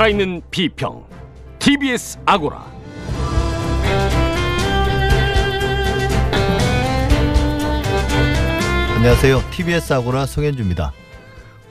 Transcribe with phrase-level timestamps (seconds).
[0.00, 1.04] 살아있는 비평
[1.58, 2.64] TBS 아고라
[8.96, 9.42] 안녕하세요.
[9.50, 10.94] TBS 아고라 송현주입니다.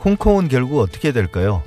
[0.06, 1.64] 홍콩은 결국 어떻게 될까요?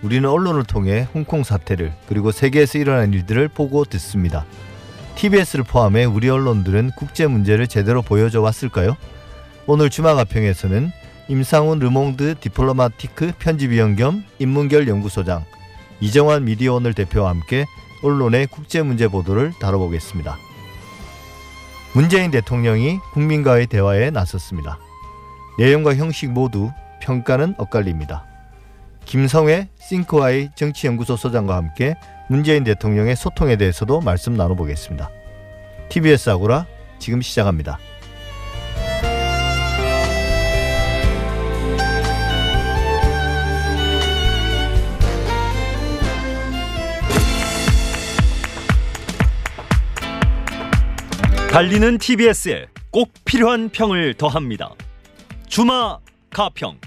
[0.00, 4.46] 우리는 언론을 통해 홍콩 사태를 그리고 세계에서 일어난 일들을 보고 듣습니다.
[5.16, 8.96] TBS를 포함해 우리 언론들은 국제 문제를 제대로 보여줘 왔을까요?
[9.66, 10.90] 오늘 주마가평에서는
[11.28, 15.44] 임상훈 르몽드 디플로마티크 편집위원 겸 인문결 연구소장
[16.02, 17.64] 이정환 미디어오늘 대표와 함께
[18.02, 20.36] 언론의 국제 문제 보도를 다뤄보겠습니다.
[21.94, 24.80] 문재인 대통령이 국민과의 대화에 나섰습니다.
[25.58, 28.24] 내용과 형식 모두 평가는 엇갈립니다.
[29.04, 31.94] 김성회 싱크와이 정치연구소 소장과 함께
[32.28, 35.08] 문재인 대통령의 소통에 대해서도 말씀 나눠보겠습니다.
[35.88, 36.66] TBS 아고라
[36.98, 37.78] 지금 시작합니다.
[51.52, 54.70] 달리는 TBS에 꼭 필요한 평을 더합니다.
[55.48, 55.98] 주마
[56.30, 56.78] 가평.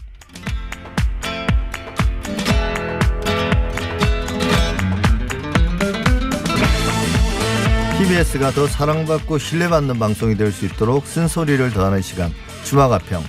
[7.99, 12.31] TBS가 더 사랑받고 신뢰받는 방송이 될 수 있도록 쓴소리를 더하는 시간
[12.63, 13.23] 주마가편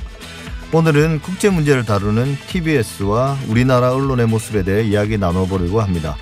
[0.73, 6.17] 오늘은 국제 문제를 다루는 TBS와 우리나라 언론의 모습에 대해 이야기 나눠보려고 합니다.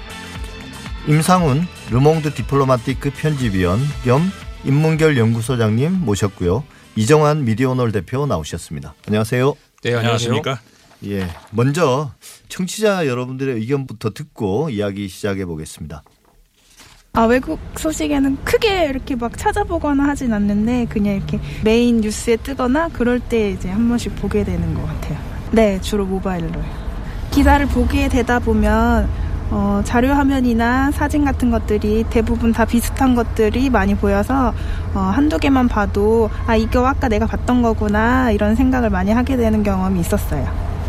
[1.07, 4.31] 임상훈 르몽드 디플로마티크 편집위원 겸
[4.65, 6.65] 인문결 연구소장님 모셨고요.
[6.97, 8.95] 이정환 미디어오늘 대표 나오셨습니다.
[9.07, 9.55] 안녕하세요.
[9.83, 10.61] 네, 안녕하십니까?
[11.07, 12.13] 예, 먼저
[12.49, 16.03] 청취자 여러분들의 의견부터 듣고 이야기 시작해 보겠습니다.
[17.13, 23.21] 아, 외국 소식에는 크게 이렇게 막 찾아보거나 하진 않는데 그냥 이렇게 메인 뉴스에 뜨거나 그럴
[23.21, 25.19] 때 이제 한 번씩 보게 되는 것 같아요.
[25.53, 26.65] 네, 주로 모바일로요.
[27.31, 29.09] 기사를 보게 되다 보면
[29.51, 34.53] 어, 자료 화면이나 사진 같은 것들이 대부분 다 비슷한 것들이 많이 보여서
[34.95, 39.63] 어, 한두 개만 봐도 아 이거 아까 내가 봤던 거구나 이런 생각을 많이 하게 되는
[39.63, 40.47] 경험이 있었어요.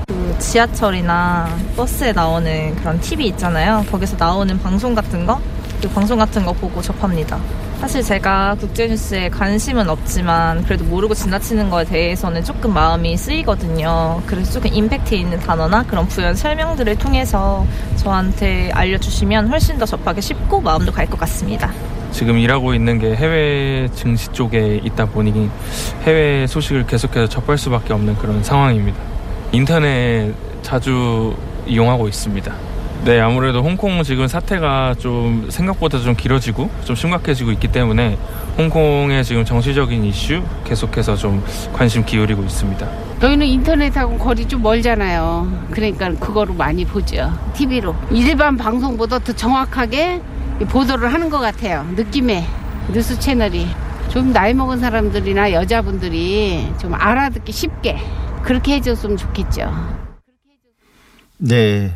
[0.07, 3.83] 그 지하철이나 버스에 나오는 그런 TV 있잖아요.
[3.89, 5.54] 거기서 나오는 방송 같은 거, 그
[5.93, 7.39] 방송 같은 거 보고 접합니다.
[7.79, 14.21] 사실 제가 국제뉴스에 관심은 없지만 그래도 모르고 지나치는 거에 대해서는 조금 마음이 쓰이거든요.
[14.25, 17.65] 그래서 조금 임팩트 있는 단어나 그런 부연 설명들을 통해서
[17.97, 21.71] 저한테 알려주시면 훨씬 더 접하기 쉽고 마음도 갈 것 같습니다.
[22.11, 25.49] 지금 일하고 있는 게 해외 증시 쪽에 있다 보니
[26.03, 28.97] 해외 소식을 계속해서 접할 수밖에 없는 그런 상황입니다.
[29.51, 31.35] 인터넷 자주
[31.67, 32.51] 이용하고 있습니다.
[33.03, 38.17] 네, 아무래도 홍콩 지금 사태가 좀 생각보다 좀 길어지고 좀 심각해지고 있기 때문에
[38.57, 42.87] 홍콩의 지금 정치적인 이슈 계속해서 좀 관심 기울이고 있습니다.
[43.21, 45.67] 저희는 인터넷하고 거리 좀 멀잖아요.
[45.71, 47.31] 그러니까 그거로 많이 보죠.
[47.53, 47.95] TV로.
[48.11, 50.21] 일반 방송보다 더 정확하게
[50.69, 51.85] 보도를 하는 것 같아요.
[51.95, 52.43] 느낌에.
[52.91, 53.67] 뉴스 채널이.
[54.09, 57.97] 좀 나이 먹은 사람들이나 여자분들이 좀 알아듣기 쉽게
[58.43, 59.71] 그렇게 해줬으면 좋겠죠.
[61.37, 61.93] 네,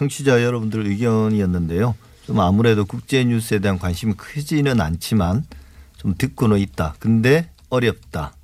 [0.00, 1.94] 청취자 여러분들 의견이었는데요.
[2.26, 5.46] 좀 아무래도 국제 뉴스에 대한 관심이 크지는 않지만
[5.96, 6.96] 좀 듣고는 있다.
[6.98, 8.34] 근데 어렵다.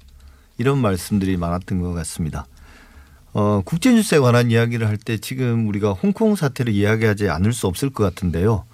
[0.57, 2.47] 이런 말씀들이 많았던 것 같습니다.
[3.35, 7.91] 어, 국제 뉴스에 관한 이야기를 할 때 지금 우리가 홍콩 사태를 이야기하지 않을 수 없을
[7.91, 8.65] 것 같은데요.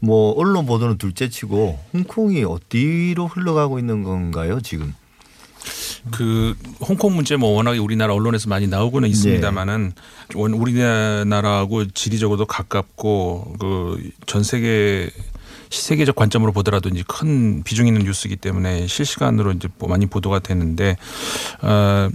[0.00, 4.94] 뭐 언론 보도는 둘째치고 홍콩이 어디로 흘러가고 있는 건가요, 지금?
[6.10, 9.92] 그 홍콩 문제 뭐 워낙에 우리나라 언론에서 많이 나오고는 있습니다만은
[10.34, 15.10] 우리나라하고 지리적으로도 가깝고 그 전 세계
[15.70, 20.96] 세계적 관점으로 보더라도 이제 큰 비중 있는 뉴스이기 때문에 실시간으로 이제 뭐 많이 보도가 되는데
[21.62, 22.08] 어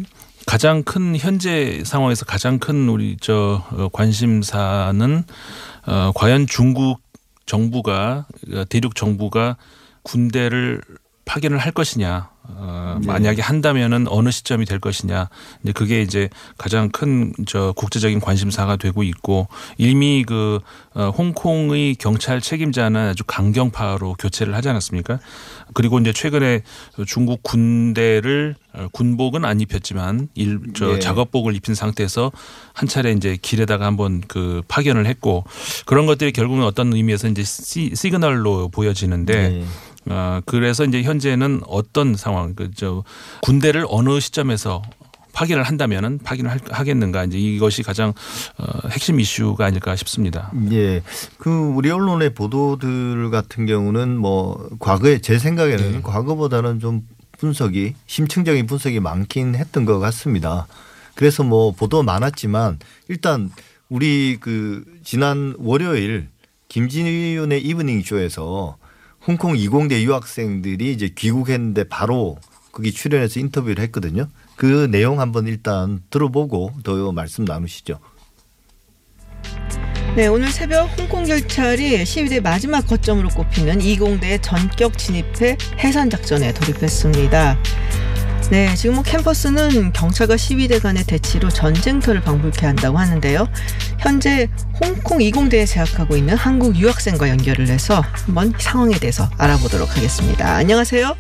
[0.46, 5.24] 가장 큰 현재 상황에서 가장 큰 우리 저 어, 관심사는
[5.86, 7.00] 어 과연 중국
[7.46, 9.58] 정부가 어, 대륙 정부가
[10.02, 10.82] 군대를
[11.26, 13.08] 파견을 할 것이냐 어, 네.
[13.08, 15.30] 만약에 한다면은 어느 시점이 될 것이냐.
[15.64, 19.48] 이제 그게 이제 가장 큰 저 국제적인 관심사가 되고 있고
[19.78, 20.60] 이미 그
[20.94, 25.20] 어, 홍콩의 경찰 책임자는 아주 강경파로 교체를 하지 않았습니까?
[25.74, 26.62] 그리고 이제 최근에
[27.08, 31.00] 중국 군대를 어, 군복은 안 입혔지만 일저 예.
[31.00, 32.32] 작업복을 입힌 상태에서
[32.74, 35.46] 한 차례 이제 길에다가 한번 그 파견을 했고
[35.86, 39.66] 그런 것들이 결국은 어떤 의미에서 이제 시, 시그널로 보여지는데 네.
[40.10, 43.04] 어, 그래서 이제 현재는 어떤 상황, 그, 저,
[43.42, 44.82] 군대를 어느 시점에서
[45.34, 48.14] 파견을 한다면은 할- 하겠는가 이제 이것이 가장
[48.58, 50.52] 어, 핵심 이슈가 아닐까 싶습니다.
[50.72, 51.02] 예.
[51.40, 56.02] 그 우리 언론의 보도들 같은 경우는 뭐 과거에 제 생각에는 네.
[56.04, 57.02] 과거보다는 좀
[57.40, 60.68] 분석이 심층적인 분석이 많긴 했던 것 같습니다.
[61.16, 62.78] 그래서 뭐 보도 많았지만
[63.08, 63.50] 일단
[63.90, 66.28] 우리 그 지난 월요일
[66.70, 68.78] 김지윤의 이브닝 쇼에서
[69.26, 72.38] 홍콩 이공대 유학생들이 이제 귀국했는데 바로
[72.72, 74.28] 거기 출연해서 인터뷰를 했거든요.
[74.56, 78.00] 그 내용 한번 일단 들어보고 더 말씀 나누시죠.
[80.16, 87.58] 네, 오늘 새벽 홍콩 경찰이 시위대 마지막 거점으로 꼽히는 이공대 전격 진입해 해산 작전에 돌입했습니다.
[88.54, 93.48] 네, 지금 뭐 캠퍼스는 경찰과 시위대 간의 대치로 전쟁터를 방불케 한다고 하는데요.
[94.00, 94.48] 현재
[94.78, 100.54] 홍콩 이공대에 재학하고 있는 한국 유학생과 연결을 해서 한번 상황에 대해서 알아보도록 하겠습니다.
[100.54, 101.18] 안녕하세요.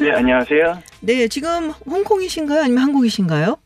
[0.00, 0.78] 네, 안녕하세요.
[1.02, 2.62] 네, 지금 홍콩이신가요?
[2.62, 3.56] 아니면 한국이신가요?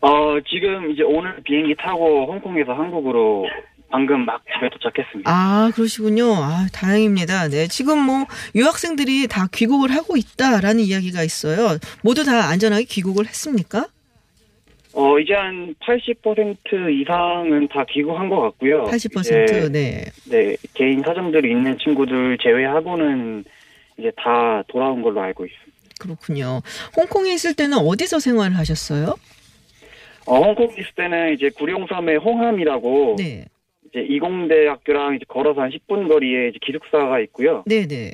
[0.00, 3.44] 어, 지금 이제 오늘 비행기 타고 홍콩에서 한국으로
[3.90, 5.30] 방금 막 집에 도착했습니다.
[5.30, 6.34] 아, 그러시군요.
[6.34, 7.48] 아, 다행입니다.
[7.48, 7.66] 네.
[7.68, 11.78] 지금 뭐 유학생들이 다 귀국을 하고 있다라는 이야기가 있어요.
[12.02, 13.86] 모두 다 안전하게 귀국을 했습니까?
[14.92, 18.84] 어, 이제 한 80% 이상은 다 귀국한 것 같고요.
[18.84, 20.04] 80% 이제, 네.
[20.28, 23.44] 네, 개인 사정들이 있는 친구들 제외하고는
[23.98, 25.78] 이제 다 돌아온 걸로 알고 있습니다.
[26.00, 26.62] 그렇군요.
[26.96, 29.14] 홍콩에 있을 때는 어디서 생활을 하셨어요?
[30.26, 33.46] 어, 홍콩에 있을 때는 이제 구룡섬의 홍함이라고 네.
[33.88, 37.64] 이제 이공대 학교랑 이제 걸어서 한 10분 거리에 이제 기숙사가 있고요.
[37.66, 38.12] 네, 네.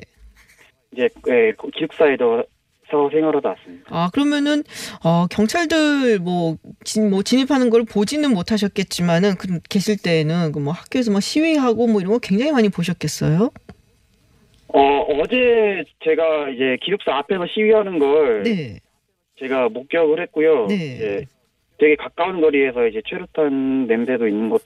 [0.93, 2.43] 이제 예, 기숙사에서
[3.11, 3.85] 생활하다 왔습니다.
[3.89, 4.63] 아, 그러면은
[5.03, 6.55] 어, 경찰들 뭐,
[6.85, 11.99] 진, 뭐 진입하는 걸 보지는 못하셨겠지만은 그 계실 때는 그 뭐 학교에서 뭐 시위하고 뭐
[11.99, 13.49] 이런 거 굉장히 많이 보셨겠어요?
[14.69, 14.79] 어,
[15.19, 18.79] 어제 제가 이제 기숙사 앞에서 시위하는 걸 네.
[19.39, 20.67] 제가 목격을 했고요.
[20.67, 21.25] 네.
[21.77, 24.61] 되게 가까운 거리에서 이제 최루탄 냄새도 있는 것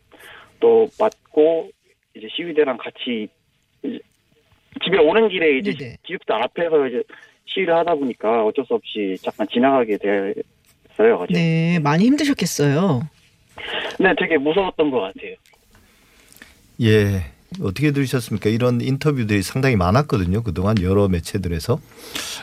[0.60, 1.70] 도 맡고
[2.16, 3.28] 이제 시위대랑 같이
[3.84, 4.00] 이제
[4.84, 5.98] 집에 오는 길에 이제 네네.
[6.04, 7.04] 기숙사 앞에서 이제
[7.46, 11.16] 시위를 하다 보니까 어쩔 수 없이 잠깐 지나가게 됐어요.
[11.16, 11.34] 어제.
[11.34, 13.10] 네, 많이 힘드셨겠어요.
[14.00, 15.36] 네, 되게 무서웠던 것 같아요.
[16.82, 17.26] 예.
[17.62, 18.50] 어떻게 들으셨습니까?
[18.50, 20.44] 이런 인터뷰들이 상당히 많았거든요.
[20.44, 21.80] 그동안 여러 매체들에서.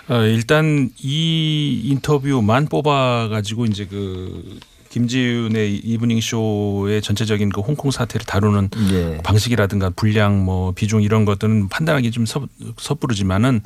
[0.09, 4.59] 어, 일단 이 인터뷰만 뽑아가지고 이제 그
[4.97, 9.19] 김지윤의 이브닝 쇼의 전체적인 그 홍콩 사태를 다루는 예.
[9.23, 12.49] 방식이라든가 분량 뭐 비중 이런 것들은 판단하기 좀 섣,
[12.79, 13.61] 섣부르지만은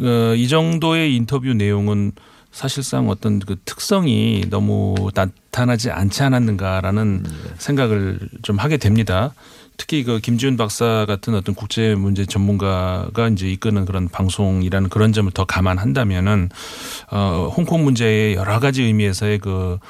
[0.00, 2.12] 어, 이 정도의 인터뷰 내용은
[2.52, 7.24] 사실상 어떤 그 특성이 너무 나타나지 않지 않았는가라는
[7.58, 9.34] 생각을 좀 하게 됩니다.
[9.82, 15.28] 특히 그 김지윤 박사 같은 어떤 국제 문제 전문가가 이제 이끄는 그런 방송이라는 그런 점을
[15.32, 16.50] 더 감안한다면은
[17.10, 19.80] 어 홍콩 문제의 여러 가지 의미에서의 그,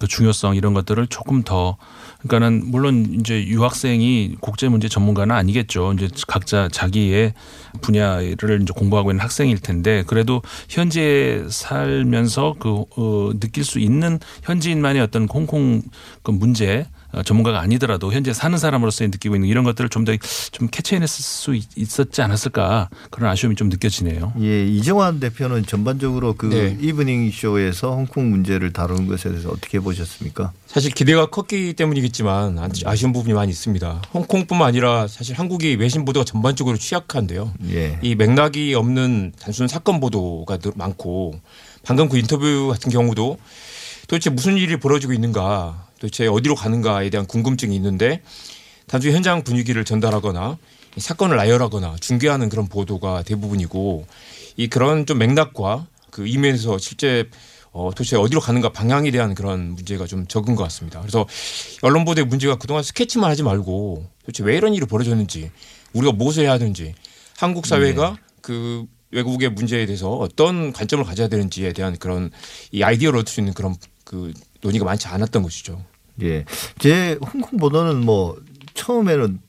[0.00, 1.78] 그 중요성 이런 것들을 조금 더
[2.18, 5.94] 그러니까는 물론 이제 유학생이 국제 문제 전문가는 아니겠죠.
[5.94, 7.32] 이제 각자 자기의
[7.80, 15.00] 분야를 이제 공부하고 있는 학생일 텐데 그래도 현지에 살면서 그 어, 느낄 수 있는 현지인만의
[15.00, 15.80] 어떤 홍콩
[16.22, 21.22] 그 문제 어, 전문가가 아니더라도 현재 사는 사람으로서 느끼고 있는 이런 것들을 좀 더좀 캐치해냈을
[21.24, 24.34] 수 있- 있었지 않았을까 그런 아쉬움이 좀 느껴지네요.
[24.40, 26.76] 예, 이정환 대표는 전반적으로 그 네.
[26.80, 30.52] 이브닝 쇼에서 홍콩 문제를 다루는 것에 대해서 어떻게 보셨습니까?
[30.66, 34.02] 사실 기대가 컸기 때문이겠지만 아- 아쉬운 부분이 많이 있습니다.
[34.12, 37.52] 홍콩뿐만 아니라 사실 한국이 외신 보도가 전반적으로 취약한데요.
[37.70, 37.98] 예.
[38.02, 41.40] 이 맥락이 없는 단순 사건 보도가 늘 많고
[41.84, 43.38] 방금 그 인터뷰 같은 경우도
[44.08, 48.22] 도대체 무슨 일이 벌어지고 있는가 도대체 어디로 가는가에 대한 궁금증이 있는데
[48.86, 50.58] 단순히 현장 분위기를 전달하거나
[50.96, 54.06] 이 사건을 나열하거나 중계하는 그런 보도가 대부분이고
[54.56, 57.28] 이 그런 좀 맥락과 그 이면에서 실제
[57.70, 61.00] 어, 도대체 어디로 가는가 방향에 대한 그런 문제가 좀 적은 것 같습니다.
[61.00, 61.26] 그래서
[61.82, 65.50] 언론 보도의 문제가 그동안 스케치만 하지 말고 도대체 왜 이런 일이 벌어졌는지
[65.92, 66.94] 우리가 무엇을 해야 하는지
[67.36, 72.30] 한국 사회가 그 외국의 문제에 대해서 어떤 관점을 가져야 되는지에 대한 그런
[72.72, 75.82] 이 아이디어를 얻을 수 있는 그런 그 논의가 많지 않았던 것이죠.
[76.22, 76.44] 예.
[76.78, 78.36] 제 홍콩 보도는 뭐
[78.74, 79.40] 처음에는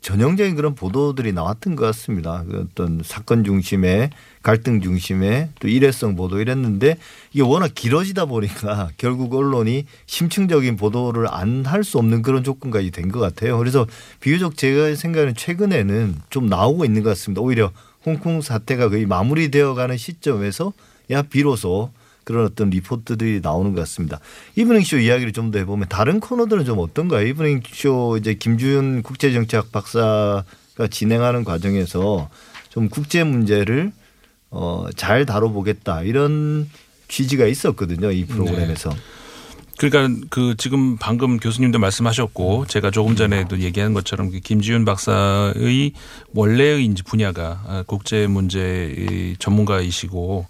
[0.00, 2.44] 전형적인 그런 보도들이 나왔던 것 같습니다.
[2.48, 4.10] 그 어떤 사건 중심에
[4.42, 6.96] 갈등 중심에 또 일회성 보도 이랬는데
[7.32, 13.10] 이게 워낙 길어지다 보니까 결국 언론이 심층적인 보도를 안 할 수 없는 그런 조건까지 된
[13.10, 13.58] 것 같아요.
[13.58, 13.86] 그래서
[14.20, 17.42] 비교적 제가 생각하는 최근에는 좀 나오고 있는 것 같습니다.
[17.42, 17.72] 오히려
[18.06, 20.72] 홍콩 사태가 거의 마무리되어 가는 시점에서
[21.10, 21.90] 야 비로소
[22.28, 24.20] 그런 어떤 리포트들이 나오는 것 같습니다.
[24.54, 27.26] 이브닝 쇼 이야기를 좀 더 해보면 다른 코너들은 좀 어떤가요?
[27.26, 30.44] 이브닝 쇼 이제 김지윤 국제정치학 박사가
[30.90, 32.28] 진행하는 과정에서
[32.68, 33.92] 좀 국제 문제를
[34.50, 36.68] 어, 잘 다뤄보겠다 이런
[37.08, 38.10] 취지가 있었거든요.
[38.12, 38.90] 이 프로그램에서.
[39.78, 45.92] 그러니까 그 지금 방금 교수님도 말씀하셨고 제가 조금 전에도 얘기한 것처럼 그 김지윤 박사의
[46.34, 50.46] 원래의 이제 분야가 아, 국제 문제 전문가이시고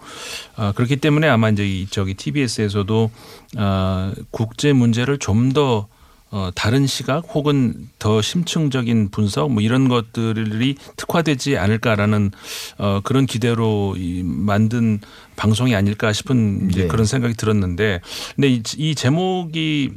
[0.56, 3.10] 아, 그렇기 때문에 아마 이제 이 저기 TBS에서도
[3.58, 5.88] 아, 국제 문제를 좀더
[6.30, 12.30] 어, 다른 시각 혹은 더 심층적인 분석 뭐 이런 것들이 특화되지 않을까라는
[12.78, 15.00] 어, 그런 기대로 이 만든
[15.36, 16.88] 방송이 아닐까 싶은 이제 네.
[16.88, 18.00] 그런 생각이 들었는데
[18.34, 19.92] 근데 이, 이 제목이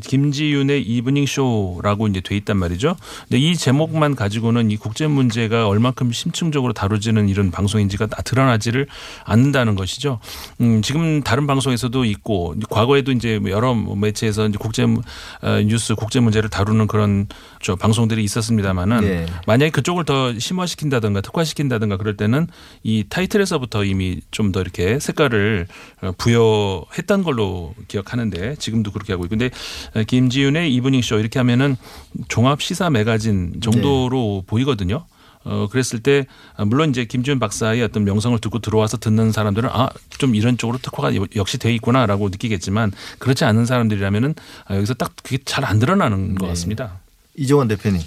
[0.00, 2.96] 김지윤의 이브닝 쇼라고 이제 돼 있단 말이죠.
[3.28, 8.86] 근데 이 제목만 가지고는 이 국제 문제가 얼만큼 심층적으로 다뤄지는 이런 방송인지가 다 드러나지를
[9.24, 10.20] 않는다는 것이죠.
[10.60, 16.48] 음, 지금 다른 방송에서도 있고 과거에도 이제 여러 매체에서 이제 국제 어, 뉴스 국제 문제를
[16.48, 17.26] 다루는 그런
[17.60, 19.26] 저 방송들이 있었습니다만은 네.
[19.46, 22.46] 만약에 그쪽을 더 심화시킨다든가 특화시킨다든가 그럴 때는
[22.84, 25.66] 이 타이틀에서부터 이미 좀 더 이렇게 색깔을
[26.02, 31.76] 어, 부여했던 걸로 기억하는데 지금도 그렇게 하고 있고 근데 어, 김지윤의 이브닝 쇼 이렇게 하면은
[32.28, 35.06] 종합 시사 매거진 정도로 보이거든요.
[35.44, 36.24] 어 그랬을 때
[36.56, 40.78] 아, 물론 이제 김지윤 박사의 어떤 명성을 듣고 들어와서 듣는 사람들은 아 좀 이런 쪽으로
[40.78, 44.36] 특화가 여- 역시 돼 있구나라고 느끼겠지만 그렇지 않은 사람들이라면은
[44.66, 47.00] 아, 여기서 딱 그게 잘 안 드러나는 것 같습니다.
[47.36, 48.00] 이종원 대표님.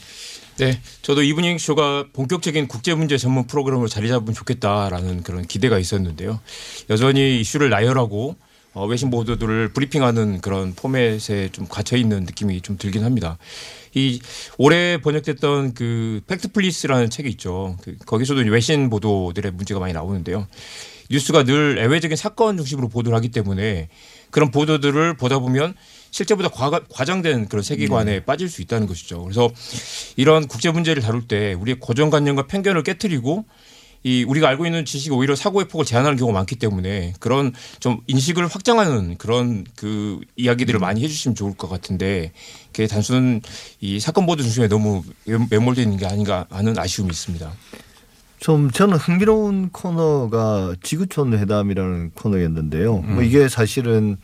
[0.59, 6.39] 네, 저도 이브닝 쇼가 본격적인 국제 문제 전문 프로그램으로 자리 잡으면 좋겠다라는 그런 기대가 있었는데요.
[6.89, 8.37] 여전히 이슈를 나열하고
[8.75, 13.37] 어, 외신 보도들을 브리핑하는 그런 포맷에 좀 갇혀 있는 느낌이 좀 들긴 합니다.
[13.93, 14.19] 이
[14.57, 17.77] 올해 번역됐던 그 Factfulness라는 책이 있죠.
[17.81, 20.45] 그 거기서도 외신 보도들의 문제가 많이 나오는데요.
[21.09, 23.87] 뉴스가 늘 애외적인 사건 중심으로 보도를 하기 때문에
[24.29, 25.73] 그런 보도들을 보다 보면
[26.11, 29.23] 실제보다 과, 과장된 그런 세계관에 빠질 수 있다는 것이죠.
[29.23, 29.49] 그래서
[30.17, 33.45] 이런 국제 문제를 다룰 때 우리의 고정관념과 편견을 깨뜨리고
[34.05, 38.45] 이 우리가 알고 있는 지식이 오히려 사고의 폭을 제한하는 경우가 많기 때문에 그런 좀 인식을
[38.45, 42.31] 확장하는 그런 그 이야기들을 많이 해주시면 좋을 것 같은데
[42.67, 43.41] 그게 단순
[43.81, 45.01] 이 사건 보도 중심에 너무
[45.49, 47.51] 매몰되어 있는 게 아닌가 하는 아쉬움이 있습니다.
[48.37, 52.97] 좀 저는 흥미로운 코너가 지구촌 회담이라는 코너였는데요.
[52.97, 54.17] 뭐 이게 사실은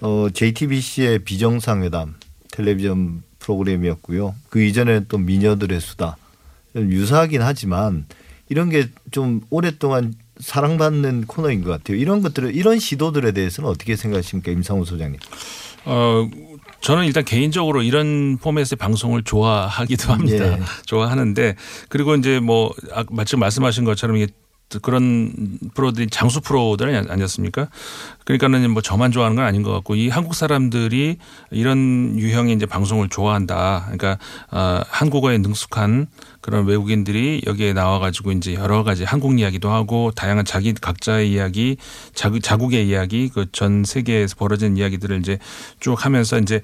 [0.00, 2.14] 어 JTBC의 비정상회담
[2.52, 4.34] 텔레비전 프로그램이었고요.
[4.48, 6.16] 그 이전에 또 미녀들의 수다
[6.72, 8.06] 좀 유사하긴 하지만
[8.48, 11.96] 이런 게 좀 오랫동안 사랑받는 코너인 것 같아요.
[11.96, 15.18] 이런 것들을 이런 시도들에 대해서는 어떻게 생각하십니까, 임상훈 소장님?
[15.86, 16.28] 어
[16.82, 20.52] 저는 일단 개인적으로 이런 포맷의 방송을 좋아하기도 합니다.
[20.52, 20.60] 예.
[20.86, 21.56] 좋아하는데
[21.88, 24.26] 그리고 이제 뭐 아, 마침 말씀하신 것처럼 이게
[24.82, 27.68] 그런 프로들이 장수 프로들 아니- 아니었습니까?
[28.24, 31.18] 그러니까는 뭐 저만 좋아하는 건 아닌 것 같고 이 한국 사람들이
[31.52, 33.82] 이런 유형의 이제 방송을 좋아한다.
[33.84, 34.18] 그러니까
[34.50, 36.08] 어, 한국어에 능숙한
[36.46, 41.76] 그런 외국인들이 여기에 나와가지고 이제 여러 가지 한국 이야기도 하고 다양한 자기 각자의 이야기,
[42.14, 45.38] 자국, 자국의 이야기, 그 전 세계에서 벌어진 이야기들을 이제
[45.80, 46.60] 쭉 하면서 이제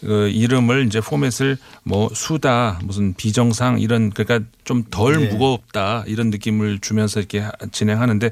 [0.00, 5.32] 그 이름을 이제 포맷을 뭐 수다 무슨 비정상 이런 그러니까 좀덜 네.
[5.32, 8.30] 무겁다 이런 느낌을 주면서 이렇게 하- 진행하는데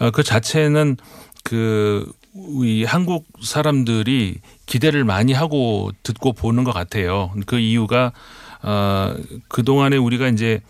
[0.00, 0.98] 어, 그 자체는
[1.44, 7.30] 그 우리 한국 사람들이 기대를 많이 하고 듣고 보는 것 같아요.
[7.46, 8.12] 그 이유가
[8.62, 9.14] 어,
[9.48, 10.60] 그 동안에 우리가 이제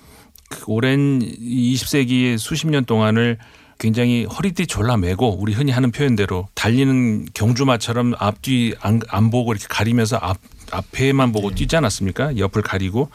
[0.48, 3.38] 그 오랜 20세기의 수십 년 동안을
[3.78, 10.18] 굉장히 허리띠 졸라매고 우리 흔히 하는 표현대로 달리는 경주마처럼 앞뒤 안, 안 보고 이렇게 가리면서
[10.20, 10.38] 앞
[10.72, 12.38] 앞에만 보고 뛰지 않았습니까?
[12.38, 13.10] 옆을 가리고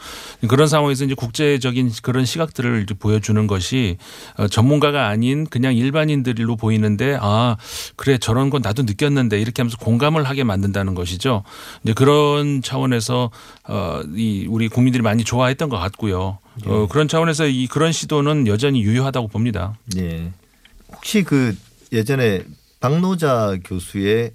[0.48, 3.98] 그런 상황에서 이제 국제적인 그런 시각들을 보여주는 것이
[4.36, 7.56] 어, 전문가가 아닌 그냥 일반인들로 보이는데 아
[7.96, 11.42] 그래 저런 건 나도 느꼈는데 이렇게 하면서 공감을 하게 만든다는 것이죠.
[11.82, 13.30] 이제 그런 차원에서
[13.68, 16.38] 어이 우리 국민들이 많이 좋아했던 것 같고요.
[16.64, 19.76] 어 그런 차원에서 이 그런 시도는 여전히 유효하다고 봅니다.
[19.96, 20.30] 예.
[20.92, 21.56] 혹시 그
[21.92, 22.44] 예전에
[22.80, 24.32] 박노자 교수의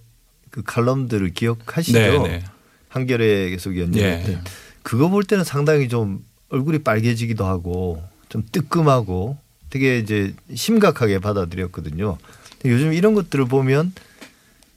[0.50, 1.98] 그 칼럼들을 기억하시죠?
[1.98, 2.44] 네, 네.
[2.94, 4.40] 한겨레 계속 연재했던 예.
[4.84, 9.38] 그거 볼 때는 상당히 좀 얼굴이 빨개지기도 하고 좀 뜨끔하고
[9.72, 12.18] 되게 이제 심각하게 받아들였거든요.
[12.66, 13.94] 요즘 이런 것들을 보면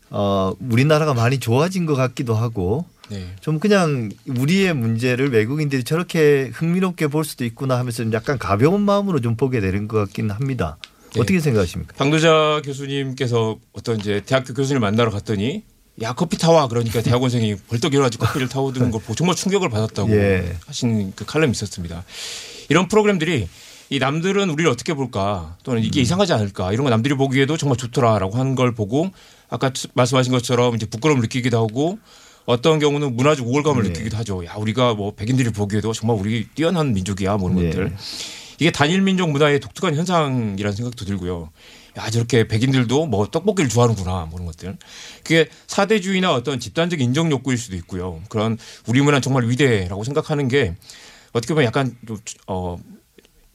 [0.08, 3.34] 어 우리나라가 많이 좋아진 것 같기도 하고 네.
[3.40, 9.20] 좀 그냥 우리의 문제를 외국인들이 저렇게 흥미롭게 볼 수도 있구나 하면서 좀 약간 가벼운 마음으로
[9.20, 10.78] 좀 보게 되는 것 같긴 합니다.
[11.12, 11.20] 네.
[11.20, 11.94] 어떻게 생각하십니까?
[11.96, 15.62] 박노자 교수님께서 어떤 이제 대학교 교수님을 만나러 갔더니
[16.02, 20.56] 야 커피 타와 그러니까 대학원생이 벌떡 일어나서 커피를 타오드는 걸 보고 정말 충격을 받았다고 예.
[20.66, 22.04] 하신 그 칼럼이 있었습니다.
[22.68, 23.48] 이런 프로그램들이
[23.88, 28.36] 이 남들은 우리를 어떻게 볼까 또는 이게 이상하지 않을까 이런 거 남들이 보기에도 정말 좋더라라고
[28.36, 29.10] 하는 걸 보고
[29.48, 31.98] 아까 말씀하신 것처럼 이제 부끄러움을 느끼기도 하고
[32.46, 33.88] 어떤 경우는 문화적 우월감을 네.
[33.90, 34.44] 느끼기도 하죠.
[34.44, 37.70] 야 우리가 뭐 백인들이 보기에도 정말 우리 뛰어난 민족이야 뭐 이런 네.
[37.70, 37.96] 것들.
[38.58, 41.50] 이게 단일 민족 문화의 독특한 현상이라는 생각도 들고요.
[41.96, 44.76] 야 저렇게 백인들도 뭐 떡볶이를 좋아하는구나 뭐 이런 것들.
[45.22, 48.22] 그게 사대주의나 어떤 집단적 인정 욕구일 수도 있고요.
[48.28, 50.74] 그런 우리 문화 는 정말 위대라고 생각하는 게
[51.32, 52.76] 어떻게 보면 약간 좀, 어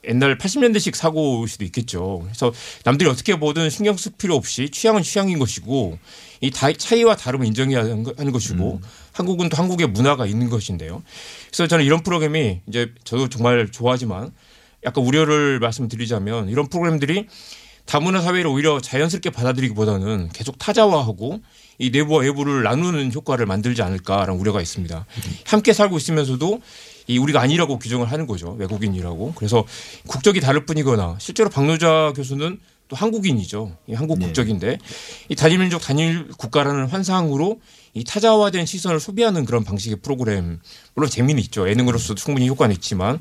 [0.08, 2.20] 옛날 80년대식 사고일 수도 있겠죠.
[2.24, 2.52] 그래서
[2.84, 5.98] 남들이 어떻게 보든 신경 쓸 필요 없이 취향은 취향인 것이고
[6.40, 8.80] 이 다- 차이와 다름을 인정해야 하는 것이고
[9.12, 11.04] 한국은 또 한국의 문화가 있는 것인데요.
[11.46, 14.32] 그래서 저는 이런 프로그램이 이제 저도 정말 좋아하지만
[14.84, 17.28] 약간 우려를 말씀드리자면 이런 프로그램들이
[17.84, 21.40] 다문화 사회를 오히려 자연스럽게 받아들이기보다는 계속 타자화하고
[21.78, 25.06] 이 내부와 외부를 나누는 효과를 만들지 않을까라는 우려가 있습니다.
[25.44, 26.60] 함께 살고 있으면서도
[27.08, 28.52] 이 우리가 아니라고 규정을 하는 거죠.
[28.58, 29.32] 외국인이라고.
[29.34, 29.64] 그래서
[30.06, 33.76] 국적이 다를 뿐이거나 실제로 박노자 교수는 또 한국인이죠.
[33.88, 34.78] 이 한국 국적인데
[35.30, 37.58] 이 단일 민족 단일 국가라는 환상으로
[37.94, 40.60] 이 타자화된 시선을 소비하는 그런 방식의 프로그램
[40.94, 41.68] 물론 재미는 있죠.
[41.68, 43.18] 예능으로서 충분히 효과는 있지만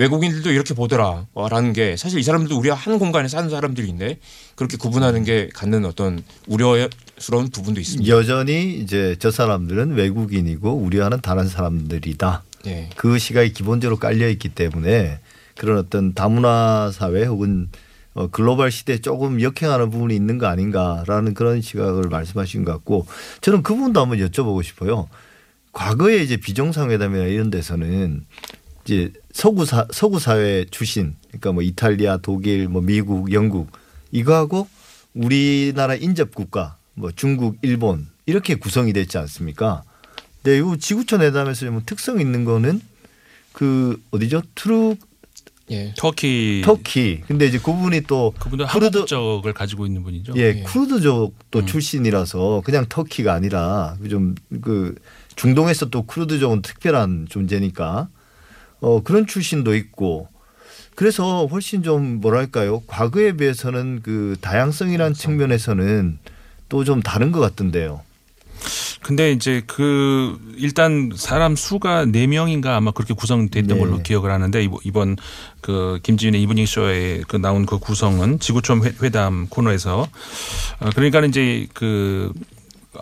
[0.00, 4.18] 외국인들도 이렇게 보더라라는 게 사실 이 사람들도 우리가 한 공간에 사는 사람들인데
[4.54, 8.10] 그렇게 구분하는 게 갖는 어떤 우려스러운 부분도 있습니다.
[8.10, 12.42] 여전히 이제 저 사람들은 외국인이고 우리와는 다른 사람들이다.
[12.64, 12.88] 네.
[12.96, 15.20] 그 시각이 기본적으로 깔려 있기 때문에
[15.58, 17.68] 그런 어떤 다문화 사회 혹은
[18.14, 23.06] 어, 글로벌 시대에 조금 역행하는 부분이 있는 거 아닌가라는 그런 시각을 말씀하신 것 같고
[23.42, 25.08] 저는 그 부분도 한번 여쭤보고 싶어요.
[25.72, 28.24] 과거에 이제 비정상회담이나 이런 데서는
[28.90, 33.70] 이제 서구 사 서구 사회 출신 그러니까 뭐 이탈리아, 독일, 뭐 미국, 영국
[34.10, 34.66] 이거하고
[35.14, 39.84] 우리나라 인접 국가 뭐 중국, 일본 이렇게 구성이 됐지 않습니까?
[40.42, 42.80] 근데 이 지구촌 회담에서 좀 특성 있는 거는
[43.52, 44.42] 그 어디죠?
[44.56, 44.96] 투르
[45.70, 45.94] 예.
[45.96, 47.20] 터키 터키.
[47.28, 50.32] 근데 이제 그분이 또 그분도 쿠르드- 한국 국적을 가지고 있는 분이죠.
[50.34, 51.66] 예, 쿠르드족도 음.
[51.66, 54.96] 출신이라서 그냥 터키가 아니라 좀 그
[55.36, 58.08] 중동에서 또 쿠르드족은 특별한 존재니까
[58.80, 60.28] 어 그런 출신도 있고
[60.94, 66.18] 그래서 훨씬 좀 뭐랄까요 과거에 비해서는 그 다양성이라는 측면에서는
[66.68, 68.02] 또 좀 다른 것 같던데요.
[69.02, 73.78] 근데 이제 그 일단 사람 수가 네 명인가 아마 그렇게 구성됐던 네.
[73.78, 75.16] 걸로 기억을 하는데 이번-
[75.62, 80.02] 그 김지윤의 이브닝 쇼에 그 나온 그 구성은 지구촌 회- 회담 코너에서
[80.80, 82.32] 어, 그러니까 이제 그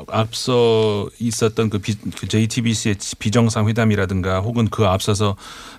[0.09, 5.37] 앞서 있었던 그, 비, 그 JTBC의 비정상 회담이라든가 혹은 그 앞서서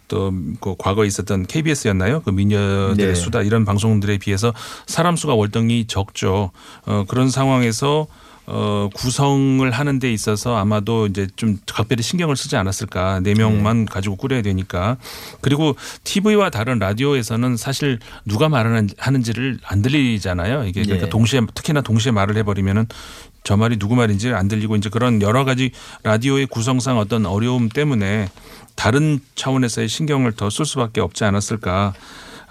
[0.08, 2.22] 또 그 과거에 있었던 KBS였나요?
[2.22, 3.16] 그 미녀들의 네.
[3.16, 4.54] 수다 이런 방송들에 비해서
[4.86, 6.52] 사람 수가 월등히 적죠.
[6.86, 8.08] 어, 그런 상황에서
[8.52, 13.20] 어, 구성을 하는 데 있어서 아마도 이제 좀 각별히 신경을 쓰지 않았을까.
[13.20, 14.98] 네 명만 가지고 꾸려야 되니까.
[15.42, 20.64] 그리고 TV와 다른 라디오에서는 사실 누가 말하는 하는지를 안 들리잖아요.
[20.64, 21.10] 이게 그러니까 예.
[21.10, 22.88] 동시에 특히나 동시에 말을 해버리면은
[23.50, 25.72] 저 말이 누구 말인지 안 들리고 이제 그런 여러 가지
[26.04, 28.30] 라디오의 구성상 어떤 어려움 때문에
[28.76, 31.94] 다른 차원에서의 신경을 더 쓸 수밖에 없지 않았을까.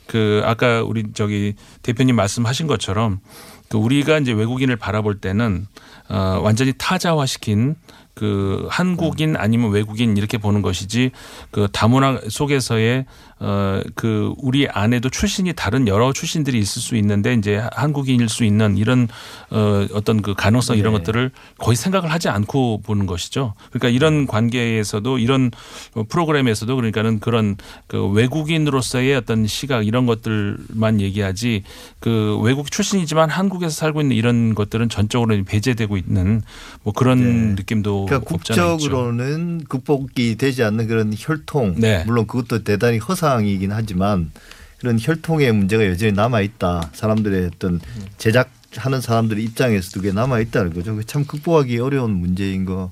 [0.09, 3.21] 그 아까 우리 저기 대표님 말씀하신 것처럼
[3.69, 5.69] 그 우리가 이제 외국인을 바라볼 때는
[6.09, 7.77] 어 완전히 타자화시킨
[8.15, 11.13] 그 한국인 아니면 외국인 이렇게 보는 것이지
[11.53, 13.07] 그 다문화 속에서의
[13.41, 19.09] 어그 우리 안에도 출신이 다른 여러 출신들이 있을 수 있는데 이제 한국인일 수 있는 이런
[19.51, 20.99] 어 어떤 그 가능성 이런 네.
[20.99, 23.55] 것들을 거의 생각을 하지 않고 보는 것이죠.
[23.71, 25.51] 그러니까 이런 관계에서도 이런
[25.95, 31.63] 어, 프로그램에서도 그러니까는 그런 그 외국인으로서의 어떤 시각 이런 것들만 얘기하지
[32.01, 36.43] 그 외국 출신이지만 한국에서 살고 있는 이런 것들은 전적으로 배제되고 있는
[36.83, 38.29] 뭐 그런 느낌도 그러니까.
[38.29, 42.05] 국적으로는 극복이 되지 않는 그런 혈통 네.
[42.07, 44.31] 물론 그것도 대단히 허상이긴 하지만
[44.79, 46.91] 그런 혈통의 문제가 여전히 남아 있다.
[46.95, 47.81] 사람들의 어떤
[48.17, 51.03] 제작하는 사람들의 입장에서도 그게 남아 있다는 거죠.
[51.03, 52.91] 참 극복하기 어려운 문제인 것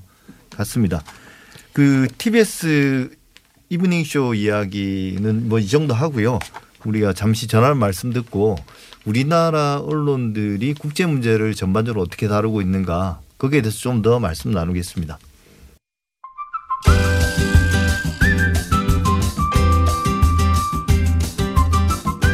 [0.51, 1.01] 같습니다.
[1.73, 3.09] 그 TBS
[3.69, 6.39] 이브닝 쇼 이야기는 뭐 이 정도 하고요.
[6.85, 8.55] 우리가 잠시 전하는 말씀 듣고
[9.05, 15.17] 우리나라 언론들이 국제 문제를 전반적으로 어떻게 다루고 있는가 거기에 대해서 좀 더 말씀 나누겠습니다.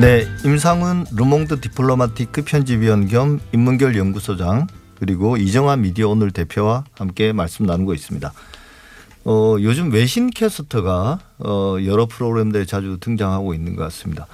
[0.00, 4.66] 네, 임상훈 르몽드 디플로마티크 편집위원 겸 인문결 연구소장
[4.98, 8.32] 그리고 이정환 미디어 오늘 대표와 함께 말씀 나누고 있습니다.
[9.26, 14.26] 어, 요즘 외신 캐스터가 어, 여러 프로그램들에 자주 등장하고 있는 것 같습니다.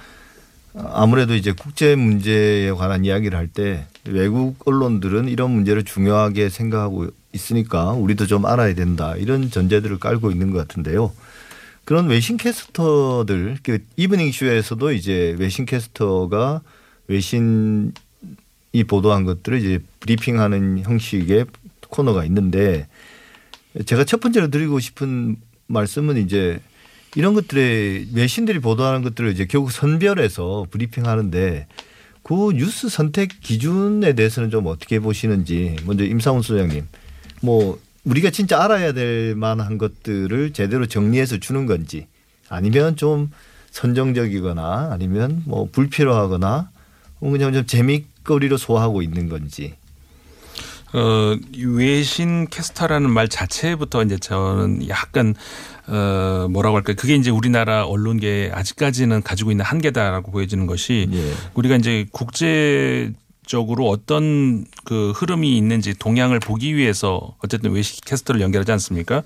[0.73, 7.91] 아무래도 이제 국제 문제에 관한 이야기를 할 때 외국 언론들은 이런 문제를 중요하게 생각하고 있으니까
[7.91, 11.11] 우리도 좀 알아야 된다 이런 전제들을 깔고 있는 것 같은데요.
[11.87, 16.61] 그런 외신 캐스터들 그 이브닝 쇼에서도 이제 외신 캐스터가
[17.07, 17.93] 외신이
[18.89, 21.45] 보도한 것들을 이제 브리핑하는 형식의
[21.87, 22.89] 코너가 있는데
[23.85, 26.59] 제가 첫 번째로 드리고 싶은 말씀은 이제
[27.15, 31.67] 이런 것들에 외신들이 보도하는 것들을 이제 결국 선별해서 브리핑하는데
[32.21, 36.85] 그 뉴스 선택 기준에 대해서는 좀 어떻게 보시는지 먼저 임상훈 소장님.
[37.41, 42.07] 뭐 우리가 진짜 알아야 될 만한 것들을 제대로 정리해서 주는 건지
[42.49, 43.31] 아니면 좀
[43.71, 46.69] 선정적이거나 아니면 뭐 불필요하거나
[47.19, 49.75] 그냥 좀 재미거리로 소화하고 있는 건지
[50.93, 55.35] 어, 외신 캐스터라는 말 자체부터 이제 저는 약간
[55.87, 56.95] 어, 뭐라고 할까요.
[56.97, 61.33] 그게 이제 우리나라 언론계 아직까지는 가지고 있는 한계다라고 보여지는 것이 예.
[61.55, 63.11] 우리가 이제 국제
[63.47, 69.23] 적으로 어떤 그 흐름이 있는지 동향을 보기 위해서 어쨌든 외신 캐스터를 연결하지 않습니까?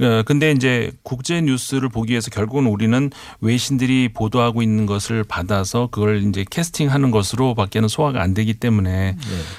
[0.00, 0.04] 예.
[0.06, 6.22] 어, 근데 이제 국제 뉴스를 보기 위해서 결국은 우리는 외신들이 보도하고 있는 것을 받아서 그걸
[6.28, 9.16] 이제 캐스팅하는 것으로 밖에는 소화가 안 되기 때문에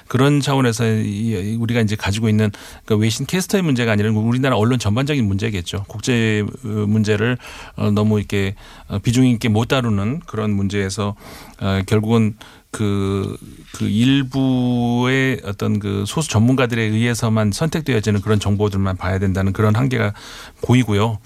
[0.07, 2.51] 그런 차원에서 이- 우리가 이제 가지고 있는
[2.85, 5.83] 그러니까 외신 캐스터의 문제가 아니라 우리나라 언론 전반적인 문제겠죠.
[5.87, 7.37] 국제 어, 문제를
[7.75, 8.55] 어, 너무 이렇게
[8.87, 11.15] 어, 비중 있게 못 다루는 그런 문제에서
[11.61, 12.35] 어, 결국은
[12.71, 13.37] 그,
[13.73, 20.13] 그 일부의 어떤 그 소수 전문가들에 의해서만 선택되어지는 그런 정보들만 봐야 된다는 그런 한계가
[20.61, 21.17] 보이고요.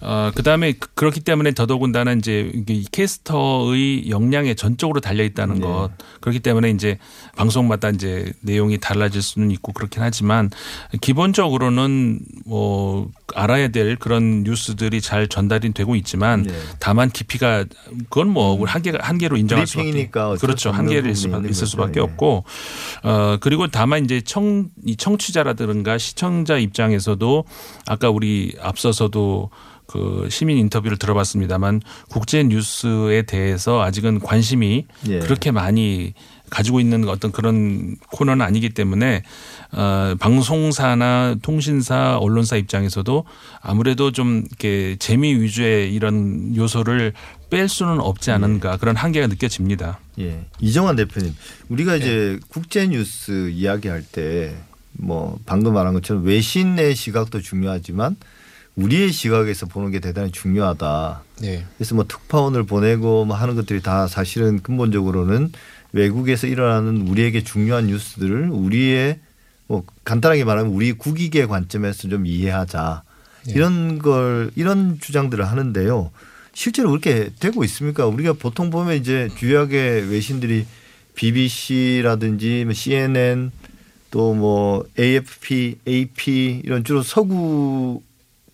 [0.00, 2.52] 어, 그 다음에 그렇기 때문에 더더군다나 이제
[2.92, 5.90] 캐스터의 역량에 전적으로 달려 있다는 것.
[6.20, 6.98] 그렇기 때문에 이제
[7.36, 10.50] 방송마다 이제 내용이 달라질 수는 있고 그렇긴 하지만
[11.00, 16.52] 기본적으로는 뭐 알아야 될 그런 뉴스들이 잘 전달이 되고 있지만 네.
[16.78, 17.64] 다만 깊이가
[18.10, 21.66] 그건 뭐 한계가 한계로 인정할 수밖에 그렇죠 한계를 있을, 있을.
[21.66, 22.02] 수밖에 예.
[22.02, 22.44] 없고
[23.02, 27.44] 어 그리고 다만 이제 청 이 청취자라든가 시청자 입장에서도
[27.86, 29.50] 아까 우리 앞서서도
[29.86, 35.18] 그 시민 인터뷰를 들어봤습니다만 국제 뉴스에 대해서 아직은 관심이 예.
[35.20, 36.14] 그렇게 많이
[36.50, 39.22] 가지고 있는 어떤 그런 코너는 아니기 때문에
[39.72, 43.24] 어 방송사나 통신사 언론사 입장에서도
[43.60, 47.14] 아무래도 좀 이렇게 재미 위주의 이런 요소를
[47.50, 49.98] 뺄 수는 없지 않은가 그런 한계가 느껴집니다.
[50.20, 50.46] 예.
[50.60, 51.34] 이정환 대표님,
[51.68, 51.98] 우리가 네.
[51.98, 54.54] 이제 국제 뉴스 이야기할 때
[54.98, 58.16] 뭐 방금 말한 것처럼 외신의 시각도 중요하지만
[58.76, 61.22] 우리의 시각에서 보는 게 대단히 중요하다.
[61.40, 61.64] 네.
[61.76, 65.52] 그래서 뭐 특파원을 보내고 뭐 하는 것들이 다 사실은 근본적으로는
[65.92, 69.18] 외국에서 일어나는 우리에게 중요한 뉴스들을 우리의
[69.66, 73.02] 뭐 간단하게 말하면 우리 국익의 관점에서 좀 이해하자.
[73.46, 73.52] 네.
[73.54, 76.10] 이런 걸 이런 주장들을 하는데요.
[76.52, 78.06] 실제로 그렇게 되고 있습니까?
[78.06, 80.66] 우리가 보통 보면 이제 주요하게 외신들이
[81.14, 83.50] BBC라든지 뭐 CNN
[84.10, 88.02] 또 뭐 AFP, AP 이런 주로 서구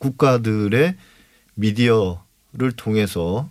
[0.03, 0.97] 국가들의
[1.55, 3.49] 미디어를 통해서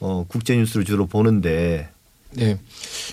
[0.00, 1.88] 어 국제 뉴스를 주로 보는데
[2.30, 2.58] 네.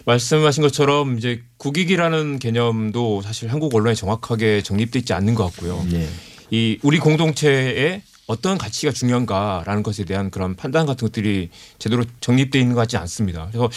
[0.05, 5.83] 말씀하신 것처럼 이제 국익이라는 개념도 사실 한국 언론에 정확하게 정립돼 있지 않는 것 같고요.
[5.93, 6.07] 예.
[6.51, 12.75] 이 우리 공동체에 어떤 가치가 중요한가라는 것에 대한 그런 판단 같은 것들이 제대로 정립돼 있는
[12.75, 13.47] 것 같지 않습니다.
[13.51, 13.69] 그래서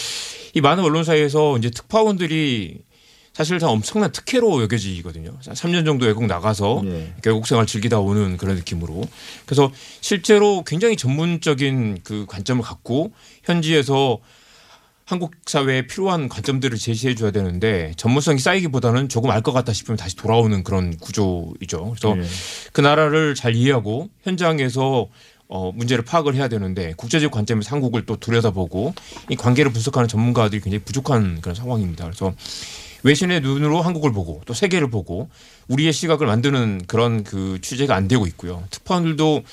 [0.53, 2.79] 이 많은 언론사에서 이제 특파원들이
[3.39, 5.31] 사실 다 엄청난 특혜로 여겨지거든요.
[5.39, 7.13] 3년 정도 외국 나가서 예.
[7.25, 9.01] 외국 생활 즐기다 오는 그런 느낌으로.
[9.45, 9.71] 그래서
[10.01, 13.13] 실제로 굉장히 전문적인 그 관점을 갖고
[13.45, 14.19] 현지에서
[15.05, 20.17] 한국 사회에 필요한 관점들을 제시해 줘야 되는데 전문성이 쌓이기보다는 조금 알 것 같다 싶으면 다시
[20.17, 21.95] 돌아오는 그런 구조이죠.
[21.97, 22.27] 그래서 예.
[22.73, 25.07] 그 나라를 잘 이해하고 현장에서
[25.47, 28.93] 어, 문제를 파악을 해야 되는데 국제적 관점에서 한국을 또 들여다보고
[29.29, 32.03] 이 관계를 분석하는 전문가들이 굉장히 부족한 그런 상황입니다.
[32.03, 32.33] 그래서
[33.03, 35.29] 외신의 눈으로 한국을 보고 또 세계를 보고
[35.67, 38.63] 우리의 시각을 만드는 그런 그 취재가 안 되고 있고요.
[38.69, 39.43] 특파원들도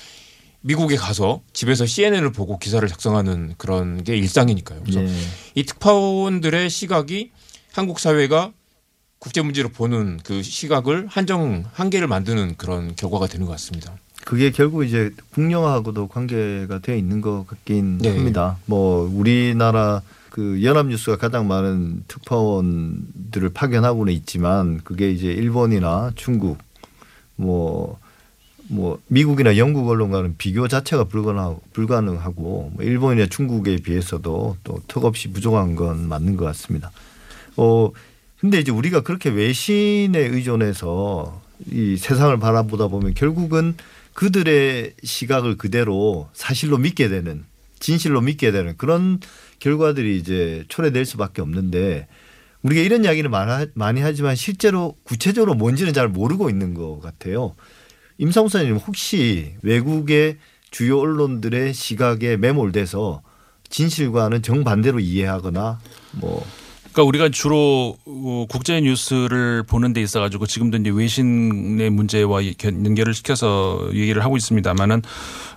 [0.62, 4.80] 미국에 가서 집에서 CNN을 보고 기사를 작성하는 그런 게 일상이니까요.
[4.80, 5.08] 그래서 예.
[5.54, 7.30] 이 특파원들의 시각이
[7.72, 8.52] 한국 사회가
[9.18, 13.96] 국제 문제로 보는 그 시각을 한정 한계를 만드는 그런 결과가 되는 것 같습니다.
[14.24, 18.08] 그게 결국 이제 국영하고도 관계가 되어 있는 것 같긴 네.
[18.10, 18.58] 합니다.
[18.66, 20.02] 뭐 우리나라
[20.36, 26.58] 그 연합뉴스가 가장 많은 특파원들을 파견하고는 있지만 그게 이제 일본이나 중국
[27.36, 35.74] 뭐뭐 미국이나 영국 언론과는 비교 자체가 불가능하고, 불가능하고 뭐 일본이나 중국에 비해서도 또 턱없이 부족한
[35.74, 36.90] 건 맞는 것 같습니다.
[37.56, 37.90] 어
[38.38, 41.40] 근데 이제 우리가 그렇게 외신에 의존해서
[41.72, 43.74] 이 세상을 바라보다 보면 결국은
[44.12, 47.46] 그들의 시각을 그대로 사실로 믿게 되는
[47.86, 49.20] 진실로 믿게 되는 그런
[49.60, 52.08] 결과들이 이제 초래될 수밖에 없는데
[52.62, 57.54] 우리가 이런 이야기를 많이 하지만 실제로 구체적으로 뭔지는 잘 모르고 있는 것 같아요.
[58.18, 60.38] 임상우 선생님 혹시 외국의
[60.72, 63.22] 주요 언론들의 시각에 매몰돼서
[63.68, 65.78] 진실과는 정반대로 이해하거나
[66.10, 66.44] 뭐
[66.96, 73.12] 그러니까 우리가 주로 어, 국제 뉴스를 보는 데 있어 가지고 지금도 이제 외신의 문제와 연결을
[73.12, 75.02] 시켜서 얘기를 하고 있습니다만은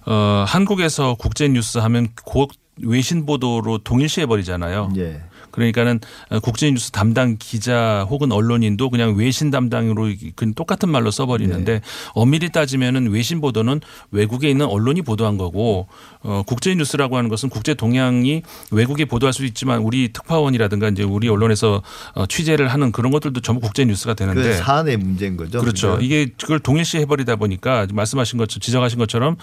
[0.06, 2.49] 어 한국에서 국제 뉴스 하면 곧
[2.84, 4.91] 외신 보도로 동일시해 버리잖아요.
[4.97, 5.21] 예.
[5.51, 5.99] 그러니까는
[6.41, 11.81] 국제뉴스 담당 기자 혹은 언론인도 그냥 외신 담당으로 그냥 똑같은 말로 써버리는데 네.
[12.13, 13.81] 엄밀히 따지면은 외신 보도는
[14.12, 15.88] 외국에 있는 언론이 보도한 거고
[16.21, 21.81] 어, 국제뉴스라고 하는 것은 국제 동향이 외국에 보도할 수도 있지만 우리 특파원이라든가 이제 우리 언론에서
[22.13, 25.59] 어, 취재를 하는 그런 것들도 전부 국제뉴스가 되는데 그 사안의 문제인 거죠.
[25.59, 25.93] 그렇죠.
[25.93, 26.05] 그죠?
[26.05, 29.38] 이게 그걸 동일시 해버리다 보니까 말씀하신 것처럼 지적하신 것처럼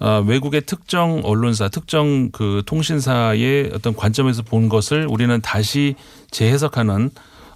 [0.00, 5.96] 어, 외국의 특정 언론사, 특정 그 통신사의 어떤 관점에서 본 것을 우리는 다시
[6.30, 7.10] 재해석하는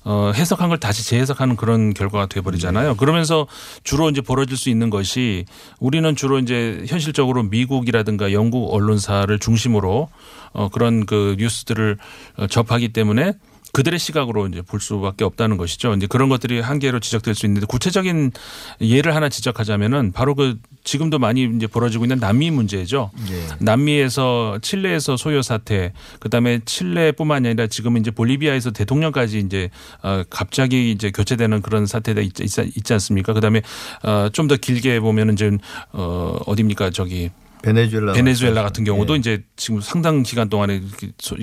[0.09, 2.91] 어, 해석한 걸 다시 재해석하는 그런 결과가 돼버리잖아요.
[2.91, 2.97] 네.
[2.97, 3.49] 그러면서
[3.83, 5.47] 주로 이제 벌어질 수 있는 것이
[5.81, 10.09] 우리는 주로 이제 현실적으로 미국이라든가 영국 언론사를 중심으로
[10.53, 11.99] 어, 그런 그 뉴스들을
[12.37, 13.33] 어, 접하기 때문에
[13.77, 15.93] 그들의 시각으로 이제 볼 수밖에 없다는 것이죠.
[15.93, 18.33] 이제 그런 것들이 한계로 지적될 수 있는데 구체적인
[18.81, 23.11] 예를 하나 지적하자면은 바로 그 지금도 많이 이제 벌어지고 있는 남미 문제죠.
[23.31, 23.47] 예.
[23.59, 29.69] 남미에서 칠레에서 소요 사태, 그다음에 칠레뿐만이 아니라 지금 이제 볼리비아에서 대통령까지 이제
[30.03, 33.35] 어 갑자기 이제 교체되는 그런 사태가 있, 있지 않습니까?
[33.35, 33.61] 그다음에
[34.03, 35.51] 어좀 더 길게 보면은 이제
[35.93, 37.31] 어 어딥니까 저기
[37.63, 39.19] 베네수엘라 베네수엘라 같은 경우도 예.
[39.19, 40.81] 이제 지금 상당 기간 동안에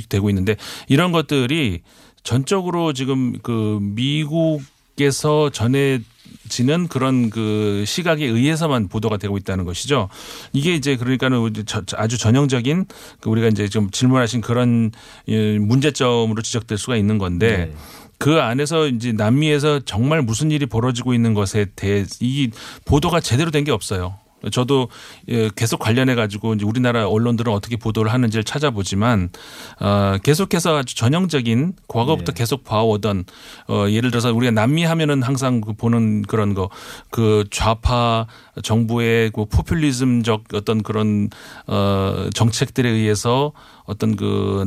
[0.10, 0.56] 되고 있는데
[0.88, 1.82] 이런 것들이
[2.24, 6.00] 전적으로 지금 그 미국에서 전해
[6.50, 10.10] 지는 그런 그 시각에 의해서만 보도가 되고 있다는 것이죠.
[10.52, 11.52] 이게 이제 그러니까는
[11.96, 12.86] 아주 전형적인
[13.20, 14.92] 그 우리가 이제 좀 질문하신 그런
[15.28, 17.74] 예, 문제점으로 지적될 수가 있는 건데 네.
[18.18, 22.50] 그 안에서 이제 남미에서 정말 무슨 일이 벌어지고 있는 것에 대해 이
[22.86, 24.16] 보도가 제대로 된 게 없어요.
[24.52, 24.90] 저도
[25.30, 29.30] 예, 계속 관련해 가지고 이제 우리나라 언론들은 어떻게 보도를 하는지를 찾아보지만
[29.80, 32.40] 어 계속해서 아주 전형적인 과거부터 네.
[32.40, 33.26] 계속 봐오던
[33.70, 36.70] 어 예를 들어서 우리가 남미 하면은 항상 그 보는 그런 거
[37.10, 38.28] 그 좌파
[38.62, 41.30] 정부의 그 포퓰리즘적 어떤 그런
[41.68, 43.52] 어 정책들에 의해서
[43.86, 44.66] 어떤 그,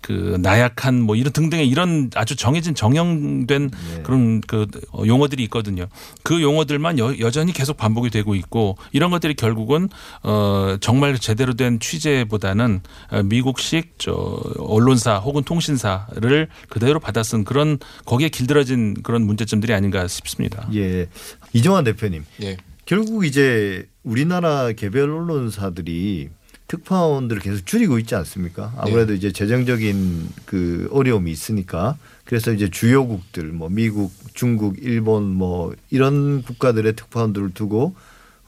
[0.00, 4.02] 그 나약한 뭐 이런 등등의 이런 아주 정해진 정형된 네.
[4.02, 4.66] 그런 그
[5.04, 5.86] 용어들이 있거든요.
[6.22, 9.88] 그 용어들만 여, 여전히 계속 반복이 되고 있고 이런 것들이 결국은
[10.22, 14.12] 어 정말 제대로 된 취재보다는 어, 미국식 저
[14.58, 20.68] 언론사 혹은 통신사를 그대로 받아 쓴 그런 거기에 길들어진 그런 문제점들이 아닌가 싶습니다.
[20.74, 21.08] 예.
[21.52, 22.24] 이정환 대표님.
[22.42, 22.56] 예.
[22.84, 26.30] 결국 이제 우리나라 개별 언론사들이
[26.68, 28.72] 특파원들을 계속 줄이고 있지 않습니까?
[28.78, 36.42] 아무래도 이제 재정적인 그 어려움이 있으니까 그래서 이제 주요국들 뭐 미국, 중국, 일본 뭐 이런
[36.42, 37.94] 국가들의 특파원들을 두고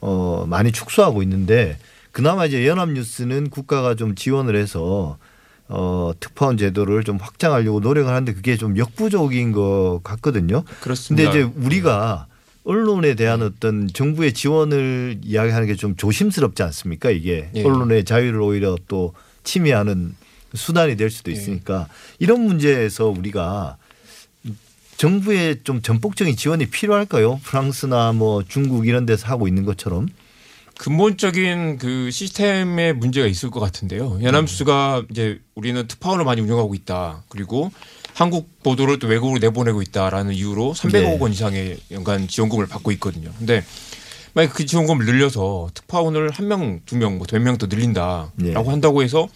[0.01, 1.77] 어 많이 축소하고 있는데
[2.11, 5.17] 그나마 이제 연합뉴스는 국가가 좀 지원을 해서
[5.67, 10.63] 어 특파원 제도를 좀 확장하려고 노력을 하는데 그게 좀 역부족인 것 같거든요.
[10.81, 11.31] 그렇습니다.
[11.31, 12.27] 근데 이제 우리가
[12.65, 17.11] 언론에 대한 어떤 정부의 지원을 이야기하는 게 좀 조심스럽지 않습니까?
[17.11, 17.63] 이게 예.
[17.63, 20.15] 언론의 자유를 오히려 또 침해하는
[20.53, 23.77] 수단이 될 수도 있으니까 이런 문제에서 우리가
[24.97, 27.39] 정부의 좀 전폭적인 지원이 필요할까요?
[27.43, 30.07] 프랑스나 뭐 중국 이런 데서 하고 있는 것처럼.
[30.77, 34.19] 근본적인 그 시스템에 문제가 있을 것 같은데요.
[34.23, 37.23] 연합뉴스가 이제 우리는 특파원을 많이 운영하고 있다.
[37.29, 37.71] 그리고
[38.15, 41.17] 한국 보도를 또 외국으로 내보내고 있다라는 이유로 300억 네.
[41.19, 43.29] 원 이상의 연간 지원금을 받고 있거든요.
[43.37, 43.61] 근데
[44.33, 48.53] 만약 그 지원금을 늘려서 특파원을 한 명, 두 명, 뭐 몇 명 더 늘린다라고 네.
[48.53, 49.27] 한다고 해서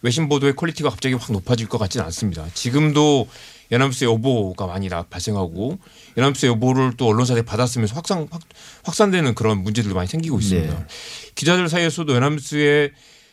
[0.00, 2.46] 외신 보도의 퀄리티가 갑자기 확 높아질 것 같지는 않습니다.
[2.54, 3.28] 지금도
[3.70, 5.78] 연합뉴스의 오보가 많이 나- 발생하고
[6.16, 8.40] 연합수의 여보를 또 언론사들이 받았으면서 확산 확,
[8.84, 10.72] 확산되는 그런 문제들도 많이 생기고 있습니다.
[10.74, 10.84] 네.
[11.34, 12.92] 기자들 사이에서도 연합수의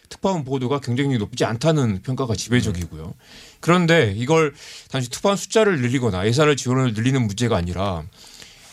[0.10, 3.14] 특파원 보도가 경쟁력이 높지 않다는 평가가 지배적이고요.
[3.60, 4.54] 그런데 이걸
[4.90, 8.04] 단지 특파원 숫자를 늘리거나 예산을 지원을 늘리는 문제가 아니라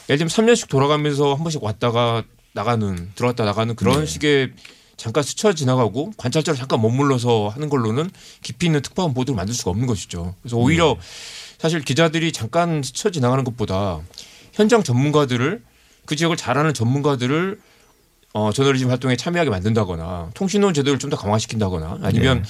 [0.09, 2.23] 예를 들면 3년씩 돌아가면서 한 번씩 왔다가
[2.53, 4.07] 나가는 들어갔다 나가는 그런 네.
[4.07, 4.53] 식의
[4.97, 8.11] 잠깐 스쳐 지나가고 관찰자로 잠깐 머물러서 하는 걸로는
[8.43, 10.35] 깊이 있는 특파원 보도를 만들 수가 없는 것이죠.
[10.43, 10.97] 그래서 오히려
[11.59, 14.01] 사실 기자들이 잠깐 스쳐 지나가는 것보다
[14.55, 15.63] 현장 전문가들을
[16.07, 17.61] 그 지역을 잘 아는 전문가들을
[18.33, 22.45] 어, 저널리즘 활동에 참여하게 만든다거나 통신원 제도를 좀 더 강화시킨다거나 아니면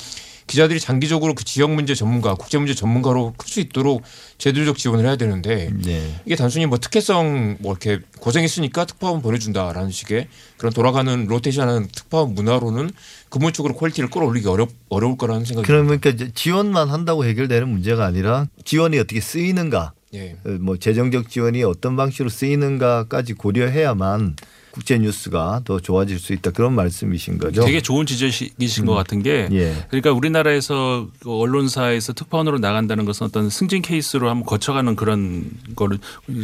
[0.47, 4.03] 기자들이 장기적으로 그 지역 문제 전문가, 국제 문제 전문가로 클 수 있도록
[4.39, 6.21] 제도적 지원을 해야 되는데 네.
[6.27, 10.29] 이게 단순히 뭐 특혜성 뭐 이렇게 고생했으니까 특파원 보내준다라는 식의
[10.59, 12.91] 그런 돌아가는 로테이션하는 특파원 문화로는
[13.31, 18.99] 근본적으로 퀄리티를 끌어올리기 어렵 어려울 거라는 생각이 그러니까 이제 지원만 한다고 해결되는 문제가 아니라 지원이
[18.99, 20.37] 어떻게 쓰이는가 예.
[20.45, 24.37] 어, 뭐 재정적 지원이 어떤 방식으로 쓰이는가까지 고려해야만
[24.77, 27.65] 국제 뉴스가 더 좋아질 수 있다 그런 말씀이신 거죠?
[27.65, 29.75] 되게 좋은 지적이신 것 같은 게 예.
[29.89, 35.99] 그러니까 우리나라에서 그 언론사에서 특파원으로 나간다는 것은 어떤 승진 케이스로 한번 거쳐가는 그런 거를